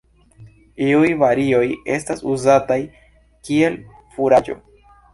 Iuj 0.85 1.11
varioj 1.25 1.61
estas 1.97 2.25
uzataj 2.33 2.81
kiel 3.21 3.81
furaĝo. 4.17 4.63